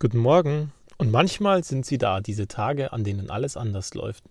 Guten 0.00 0.18
Morgen. 0.18 0.72
Und 0.96 1.10
manchmal 1.10 1.64
sind 1.64 1.84
sie 1.84 1.98
da, 1.98 2.20
diese 2.20 2.46
Tage, 2.46 2.92
an 2.92 3.02
denen 3.02 3.30
alles 3.30 3.56
anders 3.56 3.94
läuft. 3.94 4.22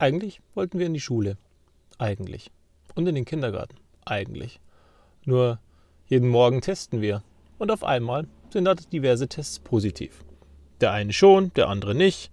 Eigentlich 0.00 0.40
wollten 0.56 0.80
wir 0.80 0.86
in 0.86 0.94
die 0.94 0.98
Schule. 0.98 1.36
Eigentlich. 1.98 2.50
Und 2.96 3.06
in 3.06 3.14
den 3.14 3.24
Kindergarten. 3.24 3.76
Eigentlich. 4.04 4.58
Nur 5.24 5.60
jeden 6.08 6.28
Morgen 6.28 6.62
testen 6.62 7.00
wir. 7.00 7.22
Und 7.60 7.70
auf 7.70 7.84
einmal 7.84 8.26
sind 8.50 8.64
da 8.64 8.74
diverse 8.74 9.28
Tests 9.28 9.60
positiv. 9.60 10.24
Der 10.80 10.90
eine 10.90 11.12
schon, 11.12 11.52
der 11.54 11.68
andere 11.68 11.94
nicht. 11.94 12.32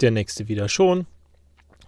Der 0.00 0.10
nächste 0.10 0.48
wieder 0.48 0.68
schon. 0.68 1.06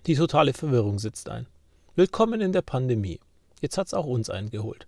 Die 0.07 0.15
totale 0.15 0.53
Verwirrung 0.53 1.01
sitzt 1.01 1.29
ein. 1.29 1.49
Willkommen 1.97 2.41
in 2.41 2.53
der 2.53 2.63
Pandemie. 2.63 3.19
Jetzt 3.61 3.79
hat's 3.79 3.95
auch 3.95 4.07
uns 4.07 4.31
eingeholt. 4.31 4.87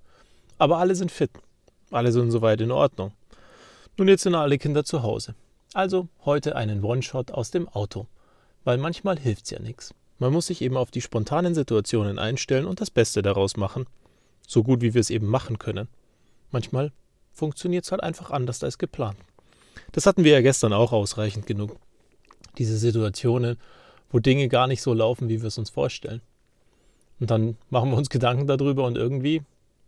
Aber 0.58 0.78
alle 0.78 0.94
sind 0.94 1.10
fit. 1.10 1.32
Alle 1.90 2.12
sind 2.12 2.30
soweit 2.30 2.60
in 2.60 2.70
Ordnung. 2.70 3.10
Nun 3.98 4.08
jetzt 4.08 4.24
sind 4.24 4.34
alle 4.34 4.58
Kinder 4.58 4.84
zu 4.84 5.02
Hause. 5.02 5.34
Also 5.72 6.08
heute 6.26 6.54
einen 6.54 6.84
One-Shot 6.84 7.30
aus 7.30 7.50
dem 7.50 7.66
Auto. 7.68 8.06
Weil 8.62 8.76
manchmal 8.76 9.18
hilft's 9.18 9.50
ja 9.50 9.58
nichts. 9.58 9.94
Man 10.18 10.32
muss 10.32 10.48
sich 10.48 10.60
eben 10.60 10.76
auf 10.76 10.90
die 10.90 11.00
spontanen 11.00 11.54
Situationen 11.54 12.18
einstellen 12.18 12.66
und 12.66 12.80
das 12.80 12.90
Beste 12.90 13.22
daraus 13.22 13.56
machen. 13.56 13.86
So 14.46 14.62
gut 14.62 14.82
wie 14.82 14.92
wir 14.92 15.00
es 15.00 15.08
eben 15.08 15.26
machen 15.26 15.58
können. 15.58 15.88
Manchmal 16.50 16.92
funktioniert's 17.32 17.90
halt 17.90 18.02
einfach 18.02 18.30
anders 18.30 18.62
als 18.62 18.76
geplant. 18.76 19.16
Das 19.92 20.04
hatten 20.04 20.24
wir 20.24 20.32
ja 20.32 20.40
gestern 20.42 20.74
auch 20.74 20.92
ausreichend 20.92 21.46
genug. 21.46 21.76
Diese 22.58 22.76
Situationen, 22.76 23.56
wo 24.10 24.18
Dinge 24.18 24.48
gar 24.48 24.66
nicht 24.66 24.82
so 24.82 24.92
laufen, 24.92 25.30
wie 25.30 25.40
wir 25.40 25.48
es 25.48 25.58
uns 25.58 25.70
vorstellen. 25.70 26.20
Und 27.18 27.30
dann 27.30 27.56
machen 27.70 27.90
wir 27.90 27.96
uns 27.96 28.10
Gedanken 28.10 28.46
darüber 28.46 28.84
und 28.84 28.96
irgendwie, 28.96 29.42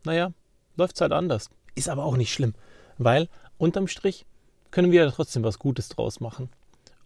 naja, 0.05 0.33
läuft's 0.77 1.01
halt 1.03 1.13
anders. 1.13 1.51
Ist 1.75 1.91
aber 1.91 2.05
auch 2.05 2.17
nicht 2.17 2.33
schlimm, 2.33 2.55
weil 2.97 3.29
unterm 3.59 3.89
Strich 3.89 4.25
können 4.71 4.93
wir 4.93 5.05
ja 5.05 5.11
trotzdem 5.11 5.43
was 5.45 5.59
Gutes 5.59 5.89
draus 5.89 6.21
machen. 6.21 6.49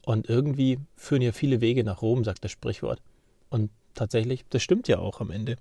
Und 0.05 0.29
irgendwie 0.29 0.79
führen 0.97 1.23
ja 1.23 1.33
viele 1.33 1.61
Wege 1.61 1.85
nach 1.85 2.03
Rom, 2.03 2.25
sagt 2.25 2.45
das 2.45 2.51
Sprichwort. 2.51 3.01
Und 3.51 3.71
tatsächlich, 3.95 4.45
das 4.51 4.63
stimmt 4.63 4.89
ja 4.89 4.99
auch 4.99 5.21
am 5.21 5.31
Ende. 5.31 5.57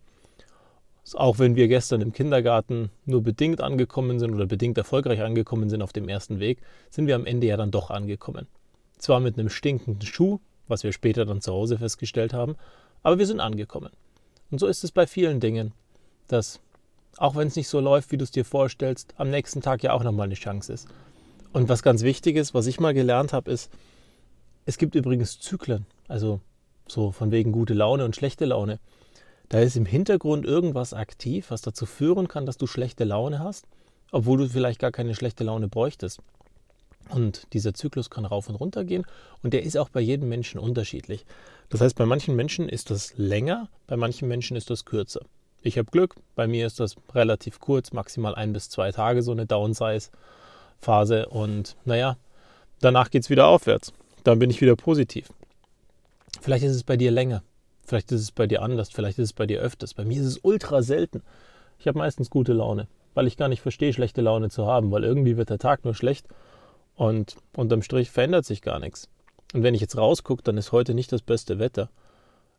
Auch 1.14 1.40
wenn 1.40 1.56
wir 1.56 1.68
gestern 1.68 2.02
im 2.02 2.14
Kindergarten 2.14 2.90
nur 3.06 3.22
bedingt 3.22 3.62
angekommen 3.62 4.20
sind 4.20 4.34
oder 4.34 4.46
bedingt 4.46 4.78
erfolgreich 4.78 5.22
angekommen 5.22 5.70
sind 5.70 5.82
auf 5.82 5.94
dem 5.94 6.08
ersten 6.08 6.40
Weg, 6.40 6.62
sind 6.90 7.08
wir 7.08 7.16
am 7.16 7.26
Ende 7.26 7.48
ja 7.48 7.58
dann 7.58 7.72
doch 7.72 7.90
angekommen. 7.90 8.48
Zwar 8.98 9.20
mit 9.20 9.38
einem 9.38 9.50
stinkenden 9.50 10.02
Schuh, 10.08 10.40
was 10.68 10.84
wir 10.84 10.94
später 10.94 11.26
dann 11.26 11.42
zu 11.42 11.52
Hause 11.52 11.78
festgestellt 11.78 12.34
haben, 12.34 12.56
aber 13.04 13.18
wir 13.18 13.26
sind 13.26 13.40
angekommen. 13.40 13.92
Und 14.52 14.60
so 14.60 14.68
ist 14.68 14.84
es 14.84 14.92
bei 14.92 15.08
vielen 15.08 15.40
Dingen, 15.40 15.74
dass 16.28 16.60
auch 17.18 17.36
wenn 17.36 17.48
es 17.48 17.56
nicht 17.56 17.68
so 17.68 17.80
läuft, 17.80 18.12
wie 18.12 18.18
du 18.18 18.24
es 18.24 18.32
dir 18.32 18.46
vorstellst, 18.46 19.14
am 19.18 19.30
nächsten 19.30 19.62
Tag 19.62 19.84
ja 19.84 19.94
auch 19.94 20.04
nochmal 20.04 20.26
eine 20.26 20.36
Chance 20.36 20.74
ist. 20.74 20.88
Und 21.54 21.70
was 21.70 21.84
ganz 21.84 22.04
wichtig 22.04 22.38
ist, 22.38 22.54
was 22.54 22.68
ich 22.68 22.80
mal 22.80 22.94
gelernt 22.94 23.34
habe, 23.34 23.52
ist, 23.52 23.70
es 24.66 24.78
gibt 24.78 24.96
übrigens 24.96 25.40
Zyklen, 25.40 25.86
also 26.08 26.40
so 26.88 27.12
von 27.12 27.32
wegen 27.32 27.52
gute 27.52 27.74
Laune 27.74 28.06
und 28.06 28.16
schlechte 28.16 28.46
Laune. 28.46 28.80
Da 29.50 29.60
ist 29.60 29.76
im 29.76 29.86
Hintergrund 29.86 30.46
irgendwas 30.46 30.94
aktiv, 30.94 31.48
was 31.50 31.62
dazu 31.62 31.86
führen 31.86 32.28
kann, 32.28 32.46
dass 32.46 32.58
du 32.58 32.68
schlechte 32.68 33.04
Laune 33.04 33.40
hast, 33.40 33.66
obwohl 34.12 34.38
du 34.38 34.48
vielleicht 34.48 34.80
gar 34.80 34.92
keine 34.92 35.14
schlechte 35.16 35.44
Laune 35.44 35.68
bräuchtest. 35.68 36.20
Und 37.10 37.48
dieser 37.54 37.74
Zyklus 37.74 38.10
kann 38.10 38.26
rauf 38.26 38.48
und 38.48 38.56
runter 38.56 38.86
gehen 38.86 39.06
und 39.44 39.54
der 39.54 39.64
ist 39.64 39.78
auch 39.78 39.90
bei 39.90 40.00
jedem 40.00 40.30
Menschen 40.30 40.60
unterschiedlich. 40.60 41.26
Das 41.70 41.82
heißt, 41.82 41.96
bei 41.96 42.06
manchen 42.06 42.36
Menschen 42.36 42.70
ist 42.70 42.92
das 42.92 43.18
länger, 43.18 43.68
bei 43.88 43.98
manchen 43.98 44.28
Menschen 44.28 44.56
ist 44.56 44.70
das 44.70 44.86
kürzer. 44.86 45.22
Ich 45.64 45.78
habe 45.78 45.92
Glück, 45.92 46.16
bei 46.36 46.48
mir 46.48 46.66
ist 46.66 46.80
das 46.80 46.96
relativ 47.14 47.60
kurz, 47.60 47.94
maximal 47.94 48.34
ein 48.34 48.52
bis 48.52 48.70
zwei 48.70 48.92
Tage 48.92 49.22
so 49.22 49.32
eine 49.32 49.46
Downsize-Phase 49.46 51.28
und 51.28 51.78
naja, 51.86 52.18
danach 52.80 53.12
geht 53.12 53.24
es 53.24 53.30
wieder 53.30 53.48
aufwärts. 53.48 53.94
Dann 54.24 54.40
bin 54.40 54.50
ich 54.50 54.62
wieder 54.62 54.76
positiv. 54.76 55.30
Vielleicht 56.42 56.64
ist 56.64 56.76
es 56.76 56.84
bei 56.84 56.98
dir 56.98 57.12
länger, 57.12 57.44
vielleicht 57.86 58.12
ist 58.12 58.22
es 58.22 58.32
bei 58.32 58.48
dir 58.48 58.64
anders, 58.64 58.90
vielleicht 58.90 59.20
ist 59.20 59.26
es 59.26 59.34
bei 59.34 59.46
dir 59.46 59.62
öfters. 59.62 59.94
Bei 59.94 60.04
mir 60.04 60.20
ist 60.20 60.28
es 60.28 60.40
ultra 60.42 60.82
selten. 60.82 61.22
Ich 61.78 61.88
habe 61.88 62.00
meistens 62.00 62.32
gute 62.32 62.54
Laune, 62.54 62.88
weil 63.14 63.28
ich 63.28 63.38
gar 63.38 63.48
nicht 63.48 63.62
verstehe, 63.62 63.94
schlechte 63.94 64.22
Laune 64.22 64.50
zu 64.50 64.66
haben, 64.66 64.92
weil 64.92 65.04
irgendwie 65.04 65.38
wird 65.38 65.52
der 65.52 65.60
Tag 65.60 65.86
nur 65.86 65.94
schlecht 65.94 66.28
und 66.96 67.36
unterm 67.56 67.84
Strich 67.84 68.10
verändert 68.10 68.46
sich 68.46 68.64
gar 68.64 68.80
nichts. 68.80 69.10
Und 69.54 69.62
wenn 69.62 69.76
ich 69.76 69.82
jetzt 69.82 69.98
rausgucke, 69.98 70.42
dann 70.42 70.58
ist 70.58 70.72
heute 70.72 70.96
nicht 70.96 71.12
das 71.12 71.22
beste 71.22 71.60
Wetter. 71.60 71.90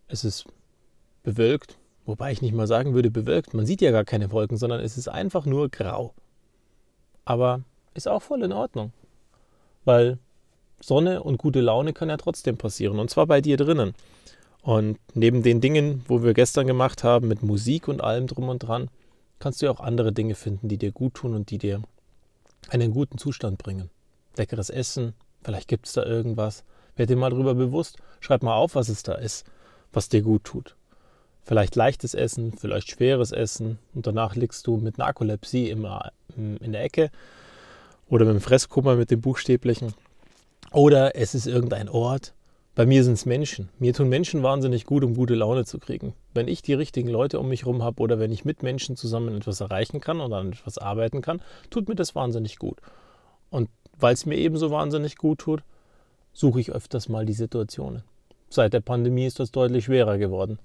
Es 0.07 0.25
ist 0.25 0.45
bewölkt, 1.25 1.79
Wobei 2.05 2.33
ich 2.33 2.43
nicht 2.43 2.55
mal 2.55 2.67
sagen 2.67 2.95
würde 2.95 3.11
bewölkt. 3.11 3.55
Man 3.55 3.67
sieht 3.67 3.81
ja 3.81 3.91
gar 3.91 4.05
keine 4.05 4.33
Wolken, 4.33 4.57
sondern 4.57 4.81
es 4.81 4.99
ist 4.99 5.09
einfach 5.09 5.47
nur 5.47 5.69
grau. 5.69 6.15
Aber 7.25 7.63
ist 7.95 8.09
auch 8.09 8.23
voll 8.23 8.43
in 8.43 8.53
Ordnung. 8.53 8.93
Weil 9.85 10.19
Sonne 10.81 11.23
und 11.23 11.39
gute 11.39 11.61
Laune 11.61 11.93
kann 11.93 12.09
ja 12.09 12.17
trotzdem 12.17 12.57
passieren. 12.57 12.99
Und 12.99 13.11
zwar 13.11 13.27
bei 13.27 13.41
dir 13.41 13.57
drinnen. 13.57 13.95
Und 14.63 14.99
neben 15.15 15.43
den 15.43 15.61
Dingen, 15.61 16.05
wo 16.07 16.23
wir 16.23 16.35
gestern 16.35 16.67
gemacht 16.67 17.05
haben, 17.05 17.29
mit 17.29 17.43
Musik 17.43 17.89
und 17.89 18.03
allem 18.03 18.27
drum 18.27 18.49
und 18.49 18.61
dran, 18.61 18.89
kannst 19.39 19.61
du 19.61 19.67
ja 19.67 19.73
auch 19.73 19.81
andere 19.81 20.13
Dinge 20.13 20.35
finden, 20.35 20.69
die 20.69 20.79
dir 20.79 20.93
gut 20.93 21.15
tun 21.15 21.35
und 21.35 21.51
die 21.51 21.59
dir 21.59 21.83
einen 22.69 22.93
guten 22.93 23.19
Zustand 23.19 23.59
bringen. 23.59 23.91
Leckeres 24.37 24.71
Essen, 24.71 25.15
vielleicht 25.43 25.69
gibt 25.69 25.87
es 25.87 25.93
da 25.95 26.05
irgendwas. 26.05 26.65
Werd 26.95 27.11
dir 27.11 27.17
mal 27.17 27.31
drüber 27.31 27.55
bewusst, 27.55 27.99
schreib 28.21 28.43
mal 28.43 28.55
auf, 28.55 28.77
was 28.77 28.89
es 28.89 29.03
da 29.03 29.15
ist, 29.15 29.45
was 29.93 30.09
dir 30.09 30.23
gut 30.23 30.45
tut. 30.45 30.77
Vielleicht 31.45 31.75
leichtes 31.75 32.15
Essen, 32.15 32.53
vielleicht 32.53 32.91
schweres 32.91 33.33
Essen 33.33 33.79
und 33.95 34.07
danach 34.07 34.37
liegst 34.37 34.67
du 34.67 34.77
mit 34.77 34.99
Narkolepsie 34.99 35.71
immer 35.71 36.13
in 36.37 36.73
der 36.73 36.85
Ecke 36.85 37.11
oder 38.09 38.25
mit 38.25 38.35
dem 38.35 38.41
Fresskummer 38.41 38.95
mit 38.95 39.11
dem 39.11 39.21
Buchstäblichen. 39.21 39.95
Oder 40.71 41.17
es 41.17 41.35
ist 41.35 41.47
irgendein 41.47 41.89
Ort. 41.89 42.35
Bei 42.75 42.87
mir 42.87 43.05
sind 43.05 43.15
es 43.15 43.27
Menschen. 43.27 43.69
Mir 43.79 43.93
tun 43.93 44.09
Menschen 44.09 44.43
wahnsinnig 44.43 44.87
gut, 44.87 45.05
um 45.05 45.15
gute 45.15 45.35
Laune 45.35 45.67
zu 45.67 45.79
kriegen. 45.79 46.15
Wenn 46.33 46.49
ich 46.49 46.63
die 46.63 46.73
richtigen 46.73 47.09
Leute 47.09 47.39
um 47.39 47.49
mich 47.49 47.63
herum 47.63 47.83
habe 47.83 48.01
oder 48.01 48.19
wenn 48.19 48.33
ich 48.33 48.47
mit 48.47 48.63
Menschen 48.63 48.97
zusammen 48.97 49.37
etwas 49.37 49.61
erreichen 49.61 50.01
kann 50.01 50.21
oder 50.21 50.37
an 50.37 50.53
etwas 50.53 50.79
arbeiten 50.79 51.21
kann, 51.21 51.43
tut 51.69 51.89
mir 51.89 51.97
das 51.97 52.15
wahnsinnig 52.15 52.59
gut. 52.59 52.79
Und 53.51 53.69
weil 53.99 54.15
es 54.15 54.25
mir 54.25 54.37
ebenso 54.37 54.71
wahnsinnig 54.71 55.17
gut 55.17 55.41
tut, 55.41 55.63
suche 56.33 56.61
ich 56.61 56.73
öfters 56.73 57.11
mal 57.11 57.27
die 57.27 57.35
Situationen. 57.35 58.05
Seit 58.49 58.73
der 58.73 58.81
Pandemie 58.81 59.27
ist 59.27 59.39
das 59.39 59.51
deutlich 59.51 59.85
schwerer 59.85 60.17
geworden. 60.17 60.59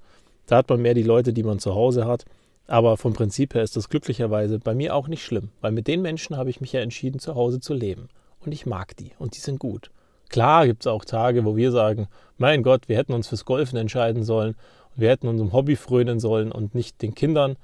Da 0.47 0.57
hat 0.57 0.69
man 0.69 0.81
mehr 0.81 0.95
die 0.95 1.03
Leute, 1.03 1.33
die 1.33 1.43
man 1.43 1.59
zu 1.59 1.75
Hause 1.75 2.07
hat. 2.07 2.25
Aber 2.65 2.97
vom 2.97 3.13
Prinzip 3.13 3.53
her 3.53 3.63
ist 3.63 3.77
das 3.77 3.89
glücklicherweise 3.89 4.59
bei 4.59 4.73
mir 4.73 4.95
auch 4.95 5.07
nicht 5.07 5.23
schlimm, 5.23 5.49
weil 5.61 5.71
mit 5.71 5.87
den 5.87 6.01
Menschen 6.01 6.35
habe 6.35 6.49
ich 6.49 6.59
mich 6.59 6.73
ja 6.73 6.81
entschieden, 6.81 7.19
zu 7.19 7.35
Hause 7.35 7.61
zu 7.61 7.73
leben. 7.73 8.09
Und 8.45 8.51
ich 8.51 8.65
mag 8.65 8.97
die 8.97 9.11
und 9.19 9.37
die 9.37 9.39
sind 9.39 9.59
gut. 9.59 9.89
Klar 10.29 10.67
gibt 10.67 10.83
es 10.83 10.87
auch 10.87 11.05
Tage, 11.05 11.45
wo 11.45 11.55
wir 11.55 11.71
sagen, 11.71 12.07
mein 12.37 12.63
Gott, 12.63 12.89
wir 12.89 12.97
hätten 12.97 13.13
uns 13.13 13.29
fürs 13.29 13.45
Golfen 13.45 13.77
entscheiden 13.77 14.23
sollen 14.23 14.55
und 14.95 15.01
wir 15.01 15.09
hätten 15.09 15.29
unserem 15.29 15.53
Hobby 15.53 15.77
frönen 15.77 16.19
sollen 16.19 16.51
und 16.51 16.75
nicht 16.75 17.01
den 17.01 17.15
Kindern. 17.15 17.55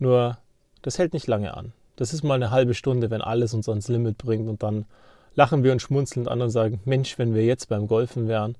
Nur, 0.00 0.38
das 0.82 0.98
hält 0.98 1.12
nicht 1.12 1.28
lange 1.28 1.56
an. 1.56 1.72
Das 1.94 2.12
ist 2.12 2.24
mal 2.24 2.34
eine 2.34 2.50
halbe 2.50 2.74
Stunde, 2.74 3.10
wenn 3.10 3.22
alles 3.22 3.54
uns 3.54 3.68
ans 3.68 3.88
Limit 3.88 4.18
bringt 4.18 4.48
und 4.48 4.64
dann 4.64 4.86
lachen 5.34 5.62
wir 5.62 5.72
und 5.72 5.80
schmunzelnd 5.80 6.26
an 6.28 6.42
und 6.42 6.50
sagen, 6.50 6.80
Mensch, 6.84 7.18
wenn 7.18 7.34
wir 7.34 7.44
jetzt 7.44 7.68
beim 7.68 7.86
Golfen 7.86 8.26
wären, 8.26 8.56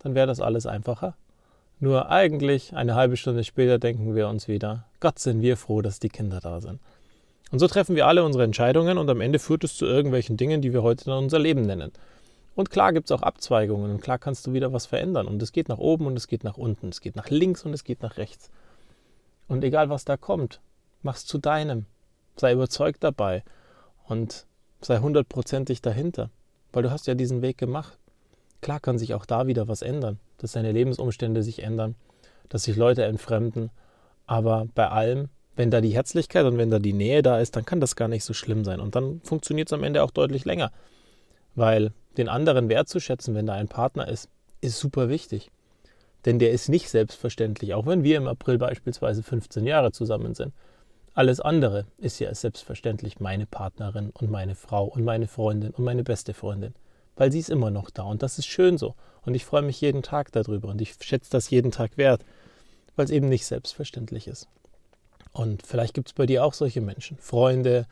dann 0.00 0.16
wäre 0.16 0.26
das 0.26 0.40
alles 0.40 0.66
einfacher. 0.66 1.14
Nur 1.82 2.10
eigentlich 2.10 2.74
eine 2.74 2.94
halbe 2.94 3.16
Stunde 3.16 3.42
später 3.42 3.78
denken 3.78 4.14
wir 4.14 4.28
uns 4.28 4.48
wieder, 4.48 4.84
Gott 5.00 5.18
sind 5.18 5.40
wir 5.40 5.56
froh, 5.56 5.80
dass 5.80 5.98
die 5.98 6.10
Kinder 6.10 6.38
da 6.38 6.60
sind. 6.60 6.78
Und 7.50 7.58
so 7.58 7.66
treffen 7.66 7.96
wir 7.96 8.06
alle 8.06 8.22
unsere 8.22 8.44
Entscheidungen 8.44 8.98
und 8.98 9.08
am 9.08 9.22
Ende 9.22 9.38
führt 9.38 9.64
es 9.64 9.76
zu 9.76 9.86
irgendwelchen 9.86 10.36
Dingen, 10.36 10.60
die 10.60 10.74
wir 10.74 10.82
heute 10.82 11.06
dann 11.06 11.24
unser 11.24 11.38
Leben 11.38 11.62
nennen. 11.62 11.90
Und 12.54 12.70
klar 12.70 12.92
gibt 12.92 13.06
es 13.06 13.12
auch 13.12 13.22
Abzweigungen 13.22 13.90
und 13.90 14.02
klar 14.02 14.18
kannst 14.18 14.46
du 14.46 14.52
wieder 14.52 14.74
was 14.74 14.84
verändern. 14.84 15.26
Und 15.26 15.42
es 15.42 15.52
geht 15.52 15.70
nach 15.70 15.78
oben 15.78 16.06
und 16.06 16.18
es 16.18 16.28
geht 16.28 16.44
nach 16.44 16.58
unten, 16.58 16.90
es 16.90 17.00
geht 17.00 17.16
nach 17.16 17.30
links 17.30 17.64
und 17.64 17.72
es 17.72 17.82
geht 17.82 18.02
nach 18.02 18.18
rechts. 18.18 18.50
Und 19.48 19.64
egal 19.64 19.88
was 19.88 20.04
da 20.04 20.18
kommt, 20.18 20.60
mach's 21.02 21.24
zu 21.24 21.38
deinem. 21.38 21.86
Sei 22.36 22.52
überzeugt 22.52 23.02
dabei 23.02 23.42
und 24.06 24.46
sei 24.82 24.98
hundertprozentig 24.98 25.80
dahinter, 25.80 26.28
weil 26.72 26.82
du 26.82 26.90
hast 26.90 27.06
ja 27.06 27.14
diesen 27.14 27.40
Weg 27.40 27.56
gemacht. 27.56 27.98
Klar 28.60 28.80
kann 28.80 28.98
sich 28.98 29.14
auch 29.14 29.24
da 29.24 29.46
wieder 29.46 29.68
was 29.68 29.82
ändern, 29.82 30.18
dass 30.38 30.52
deine 30.52 30.72
Lebensumstände 30.72 31.42
sich 31.42 31.62
ändern, 31.62 31.94
dass 32.48 32.64
sich 32.64 32.76
Leute 32.76 33.04
entfremden. 33.04 33.70
Aber 34.26 34.66
bei 34.74 34.88
allem, 34.88 35.28
wenn 35.56 35.70
da 35.70 35.80
die 35.80 35.94
Herzlichkeit 35.94 36.44
und 36.44 36.58
wenn 36.58 36.70
da 36.70 36.78
die 36.78 36.92
Nähe 36.92 37.22
da 37.22 37.38
ist, 37.38 37.56
dann 37.56 37.64
kann 37.64 37.80
das 37.80 37.96
gar 37.96 38.08
nicht 38.08 38.24
so 38.24 38.34
schlimm 38.34 38.64
sein. 38.64 38.80
Und 38.80 38.94
dann 38.94 39.20
funktioniert 39.24 39.68
es 39.68 39.72
am 39.72 39.82
Ende 39.82 40.02
auch 40.02 40.10
deutlich 40.10 40.44
länger. 40.44 40.72
Weil 41.54 41.92
den 42.16 42.28
anderen 42.28 42.68
wertzuschätzen, 42.68 43.34
wenn 43.34 43.46
da 43.46 43.54
ein 43.54 43.68
Partner 43.68 44.08
ist, 44.08 44.28
ist 44.60 44.78
super 44.78 45.08
wichtig. 45.08 45.50
Denn 46.26 46.38
der 46.38 46.50
ist 46.50 46.68
nicht 46.68 46.90
selbstverständlich, 46.90 47.72
auch 47.72 47.86
wenn 47.86 48.04
wir 48.04 48.18
im 48.18 48.28
April 48.28 48.58
beispielsweise 48.58 49.22
15 49.22 49.64
Jahre 49.64 49.90
zusammen 49.90 50.34
sind. 50.34 50.52
Alles 51.14 51.40
andere 51.40 51.86
ist 51.96 52.18
ja 52.18 52.32
selbstverständlich 52.34 53.20
meine 53.20 53.46
Partnerin 53.46 54.10
und 54.10 54.30
meine 54.30 54.54
Frau 54.54 54.84
und 54.84 55.02
meine 55.02 55.28
Freundin 55.28 55.70
und 55.70 55.82
meine 55.82 56.04
beste 56.04 56.34
Freundin 56.34 56.74
weil 57.20 57.30
sie 57.30 57.38
ist 57.38 57.50
immer 57.50 57.70
noch 57.70 57.90
da 57.90 58.04
und 58.04 58.22
das 58.22 58.38
ist 58.38 58.46
schön 58.46 58.78
so. 58.78 58.94
Und 59.26 59.34
ich 59.34 59.44
freue 59.44 59.60
mich 59.60 59.78
jeden 59.82 60.02
Tag 60.02 60.32
darüber 60.32 60.68
und 60.68 60.80
ich 60.80 60.94
schätze 61.02 61.30
das 61.30 61.50
jeden 61.50 61.70
Tag 61.70 61.98
wert, 61.98 62.24
weil 62.96 63.04
es 63.04 63.10
eben 63.10 63.28
nicht 63.28 63.44
selbstverständlich 63.44 64.26
ist. 64.26 64.48
Und 65.32 65.66
vielleicht 65.66 65.92
gibt 65.92 66.08
es 66.08 66.14
bei 66.14 66.24
dir 66.24 66.42
auch 66.46 66.54
solche 66.54 66.80
Menschen, 66.80 67.18
Freunde, 67.18 67.86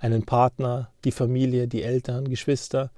einen 0.00 0.26
Partner, 0.26 0.90
die 1.04 1.12
Familie, 1.12 1.66
die 1.66 1.82
Eltern, 1.82 2.28
Geschwister, 2.28 2.90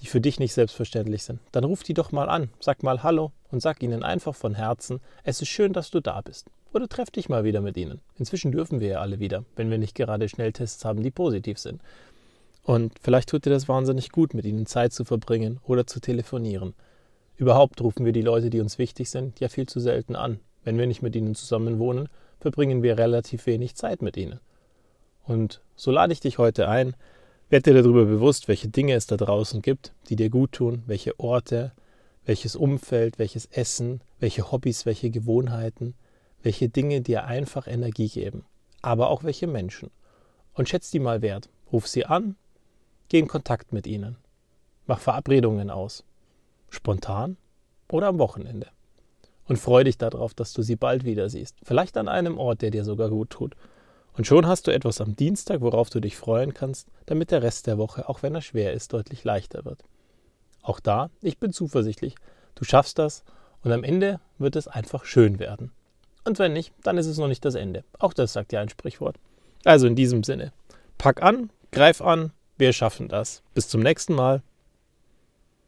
die 0.00 0.08
für 0.08 0.20
dich 0.20 0.40
nicht 0.40 0.52
selbstverständlich 0.52 1.22
sind, 1.22 1.38
dann 1.52 1.62
ruf 1.62 1.84
die 1.84 1.94
doch 1.94 2.10
mal 2.10 2.28
an, 2.28 2.50
sag 2.58 2.82
mal 2.82 3.04
Hallo 3.04 3.30
und 3.52 3.62
sag 3.62 3.84
ihnen 3.84 4.02
einfach 4.02 4.34
von 4.34 4.56
Herzen, 4.56 4.98
es 5.22 5.40
ist 5.40 5.48
schön, 5.48 5.72
dass 5.72 5.92
du 5.92 6.00
da 6.00 6.22
bist. 6.22 6.50
Oder 6.72 6.88
treff 6.88 7.12
dich 7.12 7.28
mal 7.28 7.44
wieder 7.44 7.60
mit 7.60 7.76
ihnen. 7.76 8.00
Inzwischen 8.16 8.50
dürfen 8.50 8.80
wir 8.80 8.88
ja 8.88 9.00
alle 9.00 9.20
wieder, 9.20 9.44
wenn 9.54 9.70
wir 9.70 9.78
nicht 9.78 9.94
gerade 9.94 10.28
Schnelltests 10.28 10.84
haben, 10.84 11.04
die 11.04 11.12
positiv 11.12 11.58
sind. 11.58 11.80
Und 12.62 12.92
vielleicht 13.00 13.28
tut 13.30 13.46
dir 13.46 13.50
das 13.50 13.68
wahnsinnig 13.68 14.10
gut, 14.10 14.34
mit 14.34 14.44
ihnen 14.44 14.66
Zeit 14.66 14.92
zu 14.92 15.04
verbringen 15.04 15.60
oder 15.64 15.86
zu 15.86 16.00
telefonieren. 16.00 16.74
Überhaupt 17.36 17.80
rufen 17.80 18.04
wir 18.04 18.12
die 18.12 18.22
Leute, 18.22 18.50
die 18.50 18.60
uns 18.60 18.78
wichtig 18.78 19.10
sind, 19.10 19.40
ja 19.40 19.48
viel 19.48 19.66
zu 19.66 19.80
selten 19.80 20.14
an. 20.14 20.40
Wenn 20.62 20.78
wir 20.78 20.86
nicht 20.86 21.02
mit 21.02 21.16
ihnen 21.16 21.34
zusammen 21.34 21.78
wohnen, 21.78 22.08
verbringen 22.38 22.82
wir 22.82 22.98
relativ 22.98 23.46
wenig 23.46 23.76
Zeit 23.76 24.02
mit 24.02 24.16
ihnen. 24.16 24.40
Und 25.24 25.62
so 25.74 25.90
lade 25.90 26.12
ich 26.12 26.20
dich 26.20 26.38
heute 26.38 26.68
ein, 26.68 26.94
werd 27.48 27.66
dir 27.66 27.74
darüber 27.74 28.04
bewusst, 28.04 28.48
welche 28.48 28.68
Dinge 28.68 28.94
es 28.94 29.06
da 29.06 29.16
draußen 29.16 29.62
gibt, 29.62 29.92
die 30.08 30.16
dir 30.16 30.30
gut 30.30 30.52
tun, 30.52 30.82
welche 30.86 31.18
Orte, 31.18 31.72
welches 32.24 32.56
Umfeld, 32.56 33.18
welches 33.18 33.46
Essen, 33.46 34.00
welche 34.18 34.52
Hobbys, 34.52 34.86
welche 34.86 35.10
Gewohnheiten, 35.10 35.94
welche 36.42 36.68
Dinge 36.68 37.00
dir 37.00 37.24
einfach 37.24 37.66
Energie 37.66 38.08
geben, 38.08 38.44
aber 38.82 39.10
auch 39.10 39.24
welche 39.24 39.46
Menschen. 39.46 39.90
Und 40.54 40.68
schätz 40.68 40.90
die 40.90 41.00
mal 41.00 41.22
wert. 41.22 41.48
Ruf 41.72 41.86
sie 41.86 42.04
an, 42.04 42.36
geh 43.10 43.18
in 43.18 43.28
Kontakt 43.28 43.74
mit 43.74 43.86
ihnen. 43.86 44.16
Mach 44.86 45.00
Verabredungen 45.00 45.68
aus. 45.68 46.04
Spontan 46.70 47.36
oder 47.90 48.06
am 48.06 48.18
Wochenende. 48.18 48.68
Und 49.46 49.58
freu 49.58 49.84
dich 49.84 49.98
darauf, 49.98 50.32
dass 50.32 50.52
du 50.54 50.62
sie 50.62 50.76
bald 50.76 51.04
wieder 51.04 51.28
siehst. 51.28 51.56
Vielleicht 51.62 51.96
an 51.96 52.08
einem 52.08 52.38
Ort, 52.38 52.62
der 52.62 52.70
dir 52.70 52.84
sogar 52.84 53.10
gut 53.10 53.30
tut. 53.30 53.56
Und 54.16 54.26
schon 54.26 54.46
hast 54.46 54.66
du 54.66 54.70
etwas 54.70 55.00
am 55.00 55.16
Dienstag, 55.16 55.60
worauf 55.60 55.90
du 55.90 56.00
dich 56.00 56.16
freuen 56.16 56.54
kannst, 56.54 56.88
damit 57.06 57.30
der 57.30 57.42
Rest 57.42 57.66
der 57.66 57.78
Woche, 57.78 58.08
auch 58.08 58.22
wenn 58.22 58.34
er 58.34 58.42
schwer 58.42 58.72
ist, 58.72 58.92
deutlich 58.92 59.24
leichter 59.24 59.64
wird. 59.64 59.82
Auch 60.62 60.78
da, 60.78 61.10
ich 61.20 61.38
bin 61.38 61.52
zuversichtlich, 61.52 62.14
du 62.54 62.64
schaffst 62.64 62.98
das 62.98 63.24
und 63.62 63.72
am 63.72 63.82
Ende 63.82 64.20
wird 64.38 64.56
es 64.56 64.68
einfach 64.68 65.04
schön 65.04 65.38
werden. 65.38 65.72
Und 66.24 66.38
wenn 66.38 66.52
nicht, 66.52 66.72
dann 66.82 66.98
ist 66.98 67.06
es 67.06 67.18
noch 67.18 67.28
nicht 67.28 67.44
das 67.44 67.54
Ende. 67.54 67.82
Auch 67.98 68.12
das 68.12 68.32
sagt 68.32 68.52
ja 68.52 68.60
ein 68.60 68.68
Sprichwort. 68.68 69.16
Also 69.64 69.86
in 69.86 69.96
diesem 69.96 70.22
Sinne, 70.22 70.52
pack 70.98 71.22
an, 71.22 71.50
greif 71.72 72.00
an, 72.02 72.32
wir 72.60 72.72
schaffen 72.72 73.08
das. 73.08 73.42
Bis 73.54 73.68
zum 73.68 73.80
nächsten 73.80 74.14
Mal. 74.14 74.42